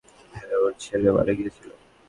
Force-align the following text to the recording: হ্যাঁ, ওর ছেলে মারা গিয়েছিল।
হ্যাঁ, 0.33 0.55
ওর 0.63 0.73
ছেলে 0.79 1.09
মারা 1.11 1.33
গিয়েছিল। 1.37 1.69